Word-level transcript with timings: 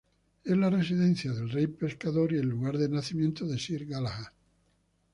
Es 0.43 0.57
la 0.57 0.71
residencia 0.71 1.31
del 1.31 1.51
Rey 1.51 1.67
Pescador, 1.67 2.33
y 2.33 2.39
el 2.39 2.47
lugar 2.47 2.75
de 2.79 2.89
nacimiento 2.89 3.45
de 3.45 3.59
Sir 3.59 3.85
Galahad. 3.85 4.31